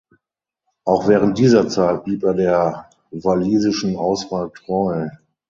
Auch 0.83 1.07
während 1.07 1.37
dieser 1.37 1.67
Zeit 1.69 2.03
blieb 2.05 2.23
er 2.23 2.33
der 2.33 2.89
walisischen 3.11 3.97
Auswahl 3.97 4.49
treu. 4.49 5.07